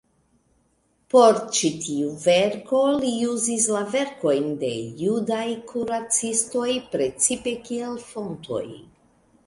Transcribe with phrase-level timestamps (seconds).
[1.13, 4.73] Por ĉi tiu verko li uzis la verkojn de
[5.05, 8.79] judaj kuracistoj precipe kiel fontojn.